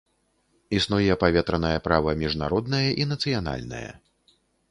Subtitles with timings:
[0.77, 3.89] Існуе паветранае права міжнароднае і нацыянальнае.